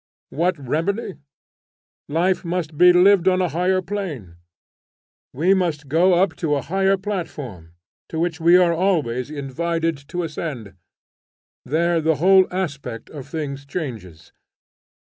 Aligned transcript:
What 0.31 0.57
remedy? 0.57 1.19
Life 2.09 2.43
must 2.43 2.75
be 2.75 2.91
lived 2.91 3.27
on 3.27 3.39
a 3.39 3.49
higher 3.49 3.83
plane. 3.83 4.35
We 5.31 5.53
must 5.53 5.87
go 5.89 6.15
up 6.15 6.35
to 6.37 6.55
a 6.55 6.63
higher 6.63 6.97
platform, 6.97 7.75
to 8.09 8.17
which 8.19 8.41
we 8.41 8.57
are 8.57 8.73
always 8.73 9.29
invited 9.29 9.97
to 10.09 10.23
ascend; 10.23 10.73
there, 11.63 12.01
the 12.01 12.15
whole 12.15 12.47
aspect 12.49 13.11
of 13.11 13.27
things 13.29 13.63
changes. 13.67 14.31